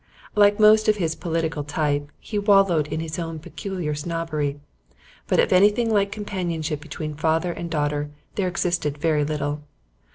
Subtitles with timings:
[0.33, 4.59] Like most of his political type, he wallowed in his own peculiar snobbery.
[5.27, 9.61] But of anything like companionship between father and daughter there had existed very little.